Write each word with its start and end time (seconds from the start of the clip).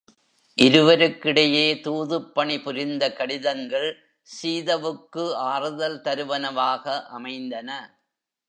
இருவருக்கிடையே 0.57 1.65
தூதுப்பணி 1.85 2.63
புரிந்த 2.63 3.13
கடிதங்கள், 3.13 3.89
சீதவுக்கு 4.27 5.25
ஆறுதல் 5.37 6.01
தருவனவாக 6.01 7.05
அமைந்தன. 7.09 7.69